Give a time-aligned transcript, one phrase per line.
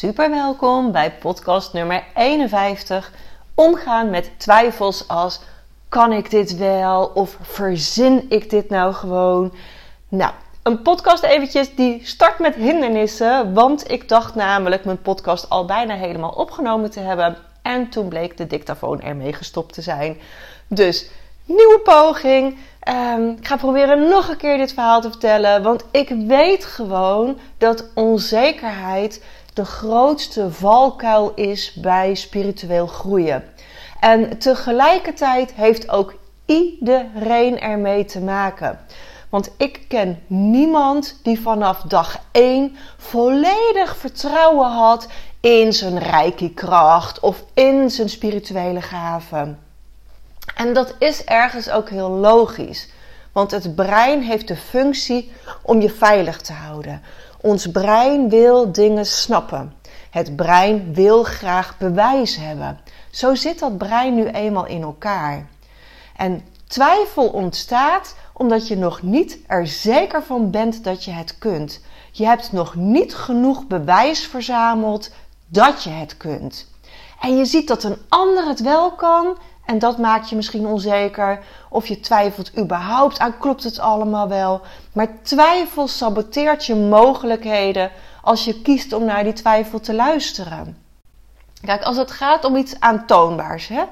[0.00, 3.12] Super welkom bij podcast nummer 51.
[3.54, 5.40] Omgaan met twijfels als
[5.88, 9.52] kan ik dit wel of verzin ik dit nou gewoon?
[10.08, 10.32] Nou,
[10.62, 15.94] een podcast eventjes die start met hindernissen, want ik dacht namelijk mijn podcast al bijna
[15.94, 20.16] helemaal opgenomen te hebben en toen bleek de dictafoon ermee gestopt te zijn.
[20.66, 21.10] Dus
[21.44, 22.58] nieuwe poging.
[22.80, 27.38] Ehm, ik ga proberen nog een keer dit verhaal te vertellen, want ik weet gewoon
[27.58, 29.22] dat onzekerheid
[29.54, 33.44] de grootste valkuil is bij spiritueel groeien.
[34.00, 36.14] En tegelijkertijd heeft ook
[36.46, 38.78] iedereen ermee te maken.
[39.28, 45.08] Want ik ken niemand die vanaf dag 1 volledig vertrouwen had
[45.40, 49.58] in zijn rijke kracht of in zijn spirituele gaven.
[50.54, 52.88] En dat is ergens ook heel logisch.
[53.32, 57.02] Want het brein heeft de functie om je veilig te houden.
[57.40, 59.74] Ons brein wil dingen snappen.
[60.10, 62.80] Het brein wil graag bewijs hebben.
[63.10, 65.46] Zo zit dat brein nu eenmaal in elkaar.
[66.16, 71.80] En twijfel ontstaat omdat je nog niet er zeker van bent dat je het kunt.
[72.10, 75.10] Je hebt nog niet genoeg bewijs verzameld
[75.46, 76.68] dat je het kunt.
[77.20, 79.36] En je ziet dat een ander het wel kan
[79.70, 81.40] en dat maakt je misschien onzeker.
[81.68, 84.60] Of je twijfelt überhaupt aan klopt het allemaal wel.
[84.92, 87.90] Maar twijfel saboteert je mogelijkheden
[88.22, 90.76] als je kiest om naar die twijfel te luisteren.
[91.64, 93.82] Kijk, als het gaat om iets aantoonbaars, hè,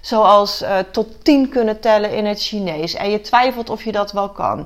[0.00, 4.12] zoals uh, tot 10 kunnen tellen in het Chinees, en je twijfelt of je dat
[4.12, 4.56] wel kan,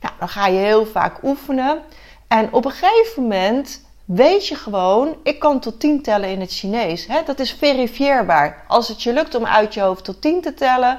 [0.00, 1.82] nou, dan ga je heel vaak oefenen.
[2.28, 3.80] En op een gegeven moment
[4.14, 7.06] weet je gewoon, ik kan tot 10 tellen in het Chinees.
[7.06, 7.20] Hè?
[7.26, 8.64] Dat is verifieerbaar.
[8.68, 10.98] Als het je lukt om uit je hoofd tot 10 te tellen,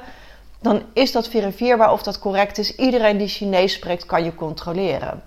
[0.60, 2.76] dan is dat verifieerbaar of dat correct is.
[2.76, 5.22] Iedereen die Chinees spreekt kan je controleren.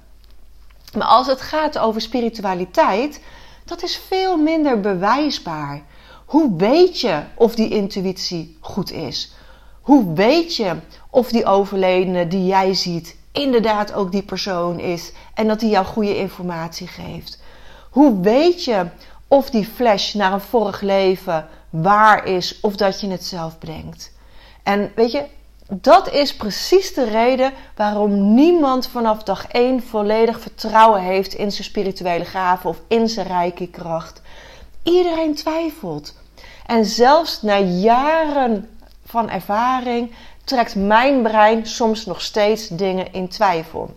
[0.94, 3.22] Maar als het gaat over spiritualiteit,
[3.66, 5.82] dat is veel minder bewijsbaar.
[6.26, 9.34] Hoe weet je of die intuïtie goed is?
[9.82, 10.76] Hoe weet je
[11.10, 15.86] of die overledene die jij ziet inderdaad ook die persoon is en dat hij jou
[15.86, 17.40] goede informatie geeft?
[17.98, 18.86] Hoe weet je
[19.28, 24.12] of die flash naar een vorig leven waar is of dat je het zelf bedenkt?
[24.64, 25.26] En weet je,
[25.68, 31.64] dat is precies de reden waarom niemand vanaf dag 1 volledig vertrouwen heeft in zijn
[31.64, 34.22] spirituele gaven of in zijn rijke kracht.
[34.84, 36.14] Iedereen twijfelt.
[36.66, 38.70] En zelfs na jaren
[39.06, 40.12] van ervaring
[40.44, 43.96] trekt mijn brein soms nog steeds dingen in twijfel.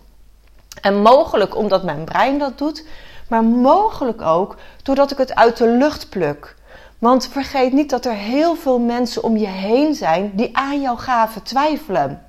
[0.80, 2.84] En mogelijk omdat mijn brein dat doet,
[3.30, 6.56] maar mogelijk ook doordat ik het uit de lucht pluk.
[6.98, 10.96] Want vergeet niet dat er heel veel mensen om je heen zijn die aan jouw
[10.96, 12.22] gaven twijfelen.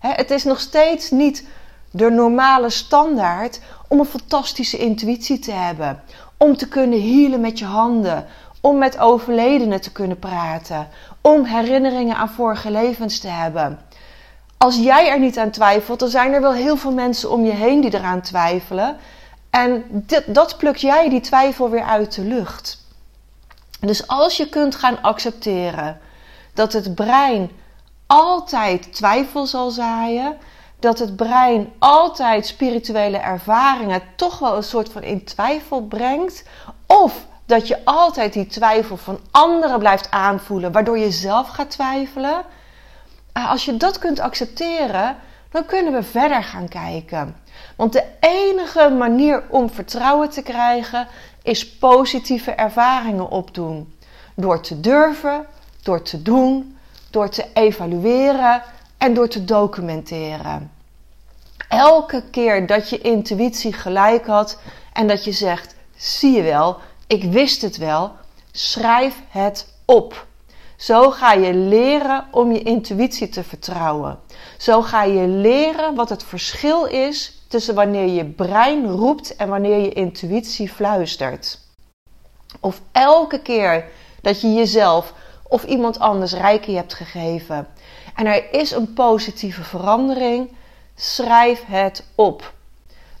[0.00, 1.46] het is nog steeds niet
[1.90, 6.02] de normale standaard om een fantastische intuïtie te hebben.
[6.36, 8.26] Om te kunnen healen met je handen.
[8.60, 10.88] Om met overledenen te kunnen praten.
[11.20, 13.78] Om herinneringen aan vorige levens te hebben.
[14.58, 17.52] Als jij er niet aan twijfelt, dan zijn er wel heel veel mensen om je
[17.52, 18.96] heen die eraan twijfelen.
[19.56, 22.84] En dit, dat pluk jij die twijfel weer uit de lucht.
[23.80, 26.00] Dus als je kunt gaan accepteren
[26.54, 27.50] dat het brein
[28.06, 30.36] altijd twijfel zal zaaien,
[30.78, 36.44] dat het brein altijd spirituele ervaringen toch wel een soort van in twijfel brengt,
[36.86, 42.42] of dat je altijd die twijfel van anderen blijft aanvoelen, waardoor je zelf gaat twijfelen.
[43.32, 45.16] Eh, als je dat kunt accepteren,
[45.56, 47.36] dan kunnen we verder gaan kijken.
[47.76, 51.08] Want de enige manier om vertrouwen te krijgen
[51.42, 53.94] is positieve ervaringen opdoen.
[54.34, 55.46] Door te durven,
[55.82, 56.76] door te doen,
[57.10, 58.62] door te evalueren
[58.98, 60.70] en door te documenteren.
[61.68, 64.58] Elke keer dat je intuïtie gelijk had
[64.92, 66.76] en dat je zegt: zie je wel,
[67.06, 68.12] ik wist het wel,
[68.52, 70.26] schrijf het op.
[70.76, 74.18] Zo ga je leren om je intuïtie te vertrouwen.
[74.58, 79.78] Zo ga je leren wat het verschil is tussen wanneer je brein roept en wanneer
[79.78, 81.60] je intuïtie fluistert.
[82.60, 83.84] Of elke keer
[84.22, 85.12] dat je jezelf
[85.48, 87.68] of iemand anders rijke hebt gegeven
[88.16, 90.50] en er is een positieve verandering,
[90.94, 92.52] schrijf het op.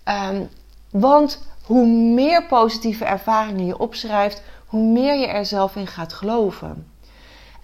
[0.04, 0.42] Ehm,
[0.90, 6.90] want hoe meer positieve ervaringen je opschrijft, hoe meer je er zelf in gaat geloven.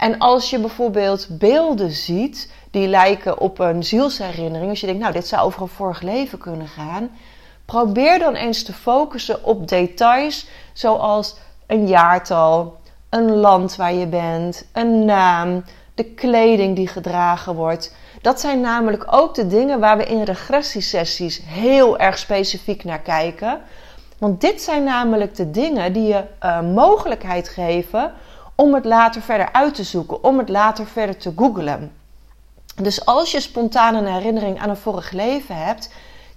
[0.02, 5.12] En als je bijvoorbeeld beelden ziet die lijken op een zielsherinnering, als je denkt, nou,
[5.12, 7.10] dit zou over een vorig leven kunnen gaan,
[7.64, 12.76] probeer dan eens te focussen op details zoals een jaartal,
[13.08, 15.64] een land waar je bent, een naam,
[15.94, 17.94] de kleding die gedragen wordt.
[18.22, 23.60] Dat zijn namelijk ook de dingen waar we in regressiesessies heel erg specifiek naar kijken.
[24.18, 28.12] Want dit zijn namelijk de dingen die je uh, mogelijkheid geven
[28.62, 31.92] om het later verder uit te zoeken, om het later verder te googlen.
[32.82, 35.92] Dus als je spontaan een herinnering aan een vorig leven hebt,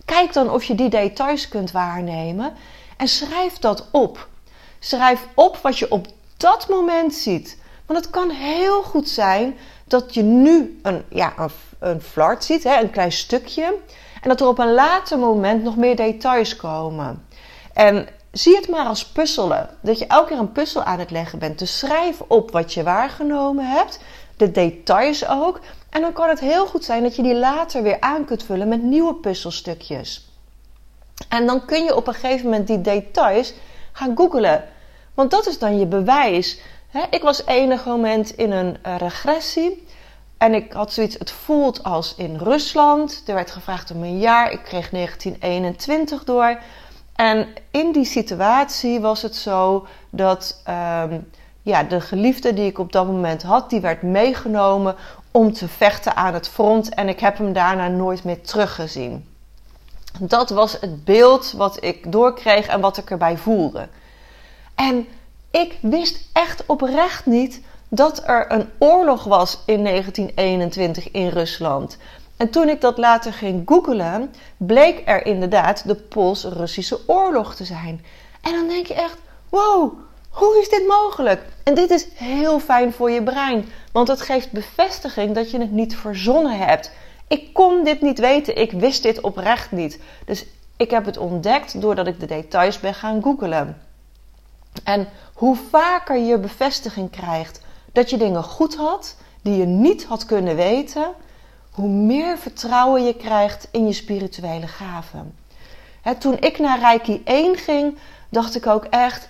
[0.05, 2.53] kijk dan of je die details kunt waarnemen
[2.97, 4.27] en schrijf dat op.
[4.79, 6.07] Schrijf op wat je op
[6.37, 7.57] dat moment ziet.
[7.85, 9.57] Want het kan heel goed zijn
[9.87, 11.49] dat je nu een, ja, een,
[11.79, 13.63] een flart ziet, hè, een klein stukje.
[14.21, 17.27] En dat er op een later moment nog meer details komen.
[17.73, 18.07] En
[18.37, 19.69] zie het maar als puzzelen.
[19.81, 21.59] Dat je elke keer een puzzel aan het leggen bent.
[21.59, 23.99] Dus schrijf op wat je waargenomen hebt.
[24.37, 25.59] De details ook.
[25.89, 28.67] En dan kan het heel goed zijn dat je die later weer aan kunt vullen
[28.67, 30.29] met nieuwe puzzelstukjes.
[31.29, 33.53] En dan kun je op een gegeven moment die details
[33.91, 34.63] gaan googlen.
[35.13, 36.59] Want dat is dan je bewijs.
[37.09, 39.87] ik was enig moment in een eh, regressie.
[40.37, 43.23] En ik had zoiets, het voelt als in Rusland.
[43.25, 44.51] Er werd gevraagd om een jaar.
[44.51, 46.59] Ik kreeg 1921 door.
[47.15, 51.19] En in die situatie was het zo dat ehm,
[51.61, 54.95] ja, de geliefde die ik op dat moment had, die werd meegenomen
[55.31, 56.89] om te vechten aan het front.
[56.89, 59.25] En ik heb hem daarna nooit meer teruggezien.
[60.19, 63.87] Dat was het beeld wat ik doorkreeg en wat ik erbij voelde.
[64.75, 65.07] En
[65.51, 71.97] ik wist echt oprecht niet dat er een oorlog was in 1921 in Rusland.
[72.37, 78.05] En toen ik dat later ging googlen, bleek er inderdaad de Pools-Russische oorlog te zijn.
[78.41, 79.17] En dan denk je echt:
[79.49, 79.93] wow,
[80.29, 81.41] hoe is dit mogelijk?
[81.63, 85.71] En dit is heel fijn voor je brein, want het geeft bevestiging dat je het
[85.71, 86.91] niet verzonnen hebt.
[87.27, 89.99] Ik kon dit niet weten, ik wist dit oprecht niet.
[90.25, 90.45] Dus
[90.77, 93.81] ik heb het ontdekt doordat ik de details ben gaan googlen.
[94.83, 97.61] En hoe vaker je bevestiging krijgt
[97.91, 101.07] dat je dingen goed had, die je niet had kunnen weten,
[101.75, 105.35] hoe meer vertrouwen je krijgt in je spirituele gaven.
[106.19, 107.97] toen ik naar Reiki 1 ging,
[108.29, 109.27] dacht ik ook echt: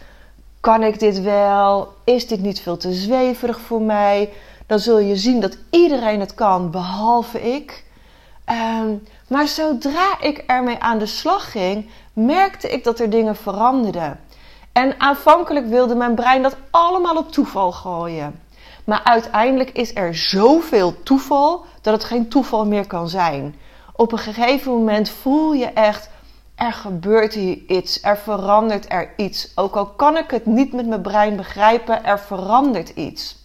[0.59, 1.93] kan ik dit wel?
[2.03, 4.33] Is dit niet veel te zweverig voor mij?
[4.67, 7.83] Dan zul je zien dat iedereen het kan, behalve ik.
[8.45, 8.95] Ehm,
[9.27, 14.19] maar zodra ik ermee aan de slag ging, merkte ik dat er dingen veranderden.
[14.71, 18.39] En aanvankelijk wilde mijn brein dat allemaal op toeval gooien.
[18.85, 23.55] Maar uiteindelijk is er zoveel toeval dat het geen toeval meer kan zijn.
[23.93, 26.09] Op een gegeven moment voel je echt,
[26.55, 29.51] er gebeurt hier iets, er verandert er iets.
[29.55, 33.35] Ook al kan ik het niet met mijn brein begrijpen, er verandert iets.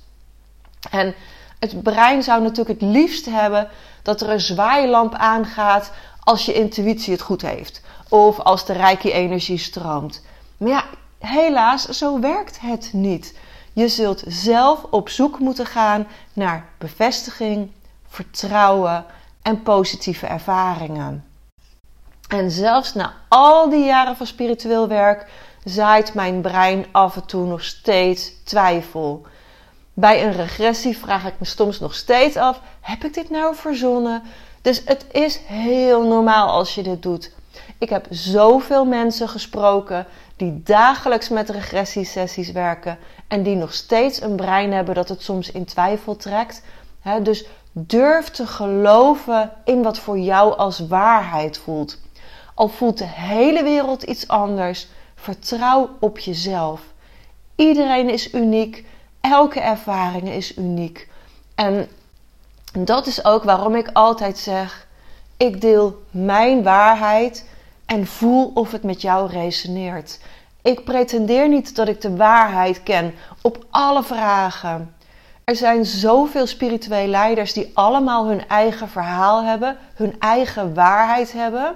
[0.90, 1.14] En
[1.58, 3.68] het brein zou natuurlijk het liefst hebben
[4.02, 7.82] dat er een zwaailamp aangaat als je intuïtie het goed heeft.
[8.08, 10.22] Of als de rijke energie stroomt.
[10.56, 10.84] Maar ja,
[11.18, 13.34] helaas, zo werkt het niet.
[13.72, 17.70] Je zult zelf op zoek moeten gaan naar bevestiging,
[18.08, 19.04] vertrouwen
[19.42, 21.24] en positieve ervaringen.
[22.28, 25.30] En zelfs na al die jaren van spiritueel werk
[25.64, 29.26] zaait mijn brein af en toe nog steeds twijfel.
[29.94, 34.22] Bij een regressie vraag ik me soms nog steeds af: heb ik dit nou verzonnen?
[34.62, 37.32] Dus het is heel normaal als je dit doet.
[37.78, 44.36] Ik heb zoveel mensen gesproken die dagelijks met regressiesessies werken en die nog steeds een
[44.36, 46.62] brein hebben dat het soms in twijfel trekt.
[47.22, 51.98] dus durf te geloven in wat voor jou als waarheid voelt.
[52.54, 56.80] Al voelt de hele wereld iets anders, vertrouw op jezelf.
[57.56, 58.84] Iedereen is uniek,
[59.20, 61.08] elke ervaring is uniek.
[61.54, 61.88] En
[62.72, 64.86] dat is ook waarom ik altijd zeg:
[65.40, 67.48] ik deel mijn waarheid
[67.86, 70.20] en voel of het met jou resoneert.
[70.62, 74.94] Ik pretendeer niet dat ik de waarheid ken op alle vragen.
[75.44, 81.74] Er zijn zoveel spirituele leiders die allemaal hun eigen verhaal hebben, hun eigen waarheid hebben.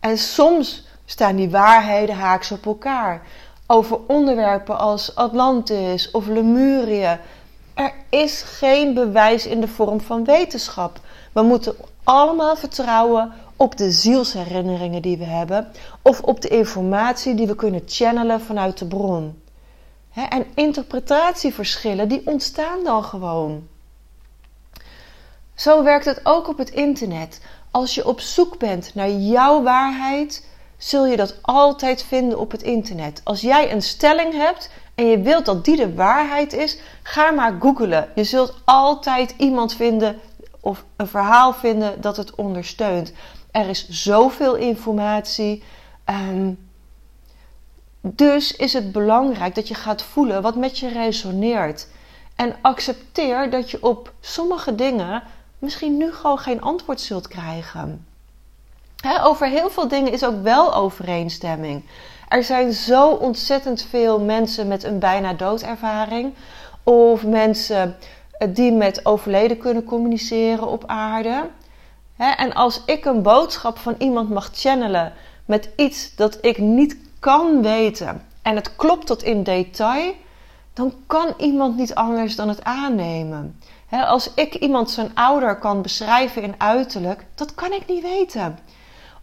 [0.00, 3.22] En soms staan die waarheden haaks op elkaar.
[3.66, 7.20] Over onderwerpen als Atlantis of Lemuria.
[7.74, 11.00] Er is geen bewijs in de vorm van wetenschap.
[11.32, 15.68] We moeten allemaal vertrouwen op de zielsherinneringen die we hebben
[16.02, 19.42] of op de informatie die we kunnen channelen vanuit de bron.
[20.14, 23.68] en interpretatieverschillen die ontstaan dan gewoon.
[25.54, 27.40] Zo werkt het ook op het internet.
[27.70, 30.46] Als je op zoek bent naar jouw waarheid,
[30.76, 33.20] zul je dat altijd vinden op het internet.
[33.24, 37.56] Als jij een stelling hebt en je wilt dat die de waarheid is, ga maar
[37.60, 38.08] googlen.
[38.14, 40.20] Je zult altijd iemand vinden
[40.64, 43.12] of een verhaal vinden dat het ondersteunt.
[43.50, 45.62] Er is zoveel informatie.
[46.04, 46.52] Ehm,
[48.00, 51.88] dus is het belangrijk dat je gaat voelen wat met je resoneert.
[52.36, 55.22] En accepteer dat je op sommige dingen
[55.58, 58.06] misschien nu gewoon geen antwoord zult krijgen.
[59.22, 61.84] over heel veel dingen is ook wel overeenstemming.
[62.28, 66.34] Er zijn zo ontzettend veel mensen met een bijna doodervaring.
[66.82, 67.96] Of mensen
[68.48, 71.50] die met overleden kunnen communiceren op aarde.
[72.16, 75.12] en als ik een boodschap van iemand mag channelen
[75.44, 80.12] met iets dat ik niet kan weten en het klopt tot in detail,
[80.72, 83.60] dan kan iemand niet anders dan het aannemen.
[83.90, 88.58] als ik iemand zijn ouder kan beschrijven in uiterlijk, dat kan ik niet weten.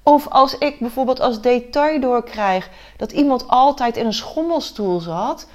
[0.03, 5.47] Of als ik bijvoorbeeld als detail doorkrijg dat iemand altijd in een schommelstoel zat.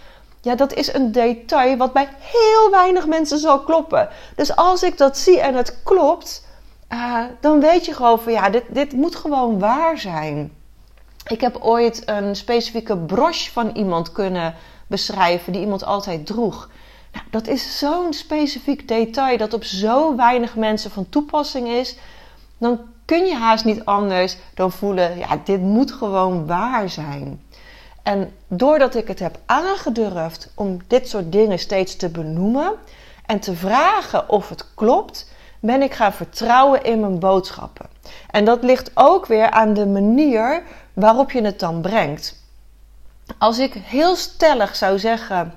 [0.46, 4.08] Ja, dat is een detail wat bij heel weinig mensen zal kloppen.
[4.36, 6.46] Dus als ik dat zie en het klopt,
[6.92, 10.52] uh, dan weet je gewoon van ja, dit, dit moet gewoon waar zijn.
[11.26, 14.54] Ik heb ooit een specifieke broche van iemand kunnen
[14.86, 16.70] beschrijven die iemand altijd droeg.
[17.12, 21.96] Nou, dat is zo'n specifiek detail dat op zo weinig mensen van toepassing is.
[22.58, 27.40] Dan kun je haast niet anders dan voelen: ja, dit moet gewoon waar zijn.
[28.06, 32.72] En doordat ik het heb aangedurfd om dit soort dingen steeds te benoemen
[33.26, 37.86] en te vragen of het klopt, ben ik gaan vertrouwen in mijn boodschappen.
[38.30, 42.42] En dat ligt ook weer aan de manier waarop je het dan brengt.
[43.38, 45.54] Als ik heel stellig zou zeggen: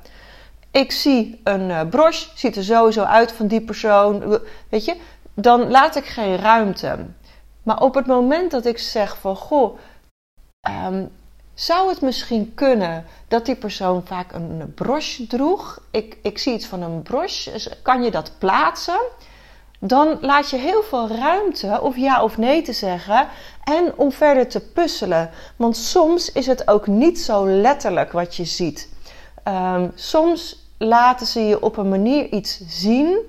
[0.71, 4.39] ik zie een uh, broche, ziet er sowieso uit van die persoon,
[4.69, 4.95] weet je,
[5.33, 6.97] dan laat ik geen ruimte.
[7.63, 9.77] Maar op het moment dat ik zeg van goh,
[10.59, 11.05] ehm,
[11.61, 15.81] zou het misschien kunnen dat die persoon vaak een broche droeg?
[15.91, 18.99] Ik, ik zie iets van een broche, dus kan je dat plaatsen?
[19.79, 23.27] Dan laat je heel veel ruimte of ja of nee te zeggen
[23.63, 25.29] en om verder te puzzelen.
[25.55, 28.89] Want soms is het ook niet zo letterlijk wat je ziet.
[29.47, 33.19] Um, soms laten ze je op een manier iets zien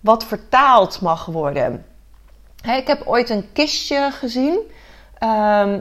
[0.00, 1.84] wat vertaald mag worden
[2.76, 4.58] ik heb ooit een kistje gezien.
[5.18, 5.80] Ehm,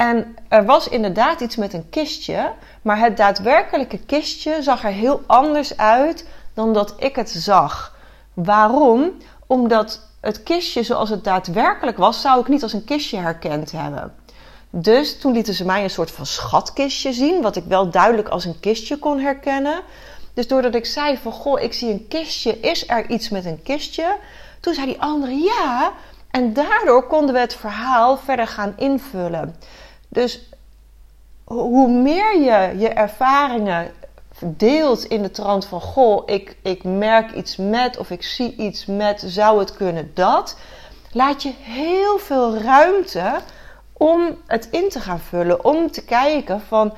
[0.00, 2.52] en er was inderdaad iets met een kistje.
[2.82, 7.96] Maar het daadwerkelijke kistje zag er heel anders uit dan dat ik het zag.
[8.34, 9.12] Waarom?
[9.46, 14.14] Omdat het kistje zoals het daadwerkelijk was, zou ik niet als een kistje herkend hebben.
[14.70, 18.44] Dus toen lieten ze mij een soort van schatkistje zien, wat ik wel duidelijk als
[18.44, 19.80] een kistje kon herkennen.
[20.34, 23.62] Dus doordat ik zei van goh, ik zie een kistje, is er iets met een
[23.62, 24.16] kistje?
[24.60, 25.92] Toen zei die andere ja.
[26.30, 29.56] En daardoor konden we het verhaal verder gaan invullen.
[30.12, 30.48] Dus
[31.44, 33.90] hoe meer je je ervaringen
[34.38, 38.86] deelt in de trant van: Goh, ik, ik merk iets met of ik zie iets
[38.86, 40.56] met, zou het kunnen dat?
[41.12, 43.40] Laat je heel veel ruimte
[43.92, 45.64] om het in te gaan vullen.
[45.64, 46.94] Om te kijken van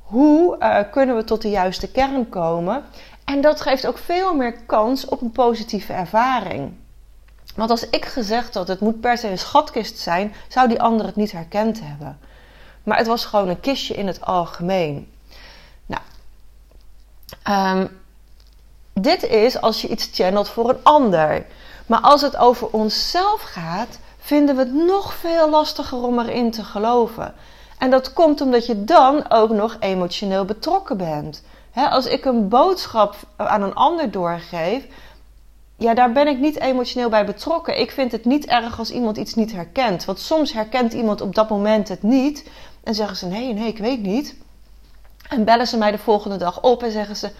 [0.00, 2.84] hoe uh, kunnen we tot de juiste kern komen.
[3.24, 6.72] En dat geeft ook veel meer kans op een positieve ervaring.
[7.56, 11.06] Want als ik gezegd had, het moet per se een schatkist zijn, zou die ander
[11.06, 12.18] het niet herkend hebben.
[12.82, 15.12] Maar het was gewoon een kistje in het algemeen.
[15.86, 16.02] Nou,
[17.48, 18.00] um,
[18.92, 21.46] dit is als je iets channelt voor een ander.
[21.86, 26.64] Maar als het over onszelf gaat, vinden we het nog veel lastiger om erin te
[26.64, 27.34] geloven.
[27.78, 31.42] En dat komt omdat je dan ook nog emotioneel betrokken bent.
[31.74, 34.86] als ik een boodschap aan een ander doorgeef,
[35.76, 37.80] ja, daar ben ik niet emotioneel bij betrokken.
[37.80, 40.04] Ik vind het niet erg als iemand iets niet herkent.
[40.04, 42.50] Want soms herkent iemand op dat moment het niet.
[42.82, 44.36] En zeggen ze: nee, nee, ik weet niet.
[45.28, 47.30] En bellen ze mij de volgende dag op en zeggen ze: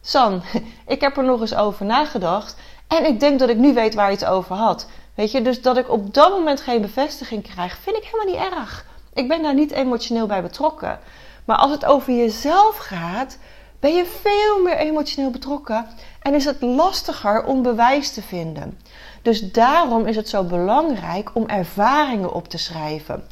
[0.00, 0.42] San,
[0.86, 2.56] ik heb er nog eens over nagedacht.
[2.88, 4.86] En ik denk dat ik nu weet waar je het over had.
[5.14, 8.52] Weet je, dus dat ik op dat moment geen bevestiging krijg, vind ik helemaal niet
[8.52, 8.86] erg.
[9.14, 10.98] Ik ben daar niet emotioneel bij betrokken.
[11.44, 13.38] Maar als het over jezelf gaat,
[13.80, 15.86] ben je veel meer emotioneel betrokken
[16.22, 18.78] en is het lastiger om bewijs te vinden.
[19.22, 23.24] Dus daarom is het zo belangrijk om ervaringen op te schrijven.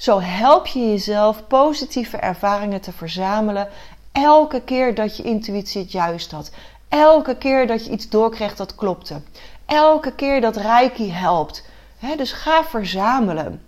[0.00, 3.68] Zo help je jezelf positieve ervaringen te verzamelen
[4.12, 6.50] elke keer dat je intuïtie het juist had.
[6.88, 9.20] Elke keer dat je iets doorkreeg dat klopte.
[9.66, 11.64] Elke keer dat Reiki helpt.
[12.16, 13.62] dus ga verzamelen.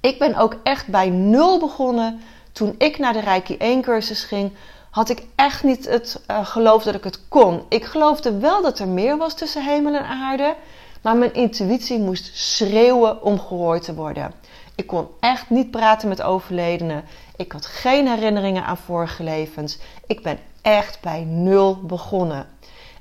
[0.00, 2.20] Ik ben ook echt bij nul begonnen
[2.52, 4.52] toen ik naar de Reiki 1 cursus ging
[4.90, 7.62] had ik echt niet het uh, geloof dat ik het kon.
[7.68, 10.54] Ik geloofde wel dat er meer was tussen hemel en aarde,
[11.02, 14.32] maar mijn intuïtie moest schreeuwen om gehoord te worden.
[14.76, 17.04] Ik kon echt niet praten met overledenen.
[17.36, 19.78] Ik had geen herinneringen aan vorige levens.
[20.06, 22.46] Ik ben echt bij nul begonnen.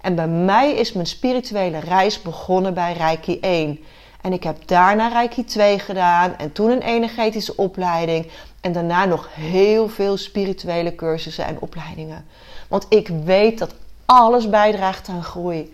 [0.01, 3.79] En bij mij is mijn spirituele reis begonnen bij Reiki 1.
[4.21, 8.27] En ik heb daarna Reiki 2 gedaan en toen een energetische opleiding.
[8.61, 12.25] En daarna nog heel veel spirituele cursussen en opleidingen.
[12.67, 13.75] Want ik weet dat
[14.05, 15.73] alles bijdraagt aan groei.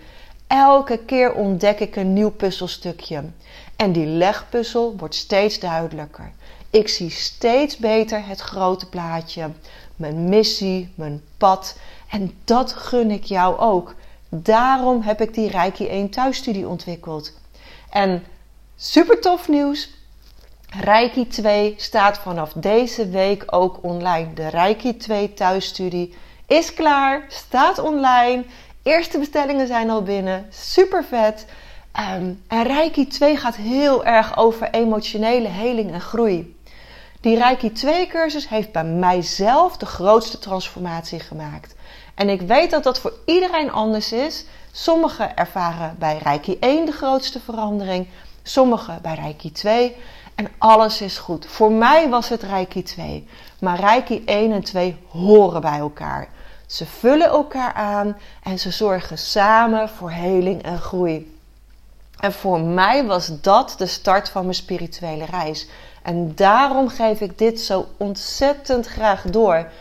[0.49, 3.23] Elke keer ontdek ik een nieuw puzzelstukje.
[3.75, 6.31] En die legpuzzel wordt steeds duidelijker.
[6.69, 9.49] Ik zie steeds beter het grote plaatje,
[9.95, 11.77] mijn missie, mijn pad.
[12.09, 13.95] En dat gun ik jou ook.
[14.29, 17.33] Daarom heb ik die Reiki 1 thuisstudie ontwikkeld.
[17.89, 18.23] En
[18.75, 19.89] super tof nieuws.
[20.69, 24.33] Reiki 2 staat vanaf deze week ook online.
[24.33, 26.15] De Reiki 2 thuisstudie
[26.47, 28.45] is klaar, staat online.
[28.89, 30.45] Eerste bestellingen zijn al binnen.
[30.49, 31.45] Super vet.
[31.91, 36.55] Ehm, en Reiki 2 gaat heel erg over emotionele heling en groei.
[37.21, 41.75] Die Reiki 2 cursus heeft bij mijzelf de grootste transformatie gemaakt.
[42.15, 44.45] En ik weet dat dat voor iedereen anders is.
[44.71, 48.07] Sommigen ervaren bij Reiki 1 de grootste verandering,
[48.43, 49.95] sommigen bij Reiki 2.
[50.35, 51.45] En alles is goed.
[51.45, 53.27] Voor mij was het Reiki 2.
[53.59, 56.29] Maar Reiki 1 en 2 horen bij elkaar.
[56.69, 61.37] Ze vullen elkaar aan en ze zorgen samen voor heling en groei.
[62.19, 65.67] En voor mij was dat de start van mijn spirituele reis.
[66.03, 69.71] En daarom geef ik dit zo ontzettend graag door.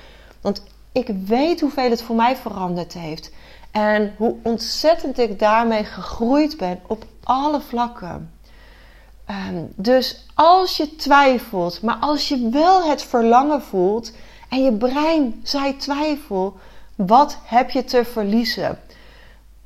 [0.41, 3.31] Want ik weet hoeveel het voor mij veranderd heeft.
[3.71, 8.33] En hoe ontzettend ik daarmee gegroeid ben op alle vlakken.
[9.25, 14.13] Ehm, dus als je twijfelt, maar als je wel het verlangen voelt
[14.49, 16.57] en je brein zei twijfel,
[17.07, 18.79] wat heb je te verliezen?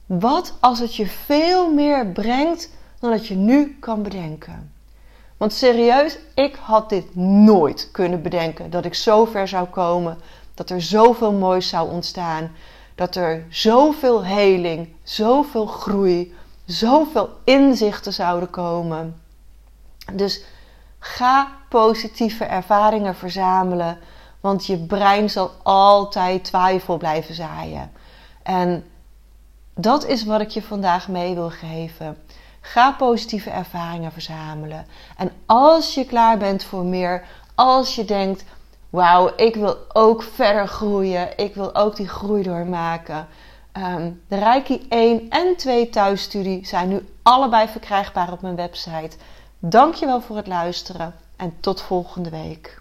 [0.06, 2.70] Wat als het je veel meer brengt
[3.00, 4.72] dan dat je nu kan bedenken?
[5.36, 10.18] Want serieus, ik had dit nooit kunnen bedenken dat ik zo ver zou komen,
[10.54, 12.52] dat er zoveel moois zou ontstaan,
[12.94, 19.20] dat er zoveel heling, zoveel groei, zoveel inzichten zouden komen.
[20.12, 20.44] Dus
[20.98, 23.98] ga positieve ervaringen verzamelen,
[24.42, 27.92] want je brein zal altijd twijfel blijven zaaien.
[28.42, 28.85] En
[29.74, 32.18] dat is wat ik je vandaag mee wil geven.
[32.61, 34.87] Ga positieve ervaringen verzamelen.
[35.16, 37.24] En als je klaar bent voor meer,
[37.55, 38.44] als je denkt:
[38.90, 43.26] Wauw, ik wil ook verder groeien, ik wil ook die groei doormaken.
[43.76, 49.16] Um, de Reiki 1 en 2 thuisstudie zijn nu allebei verkrijgbaar op mijn website.
[49.59, 52.81] Dankjewel voor het luisteren en tot volgende week.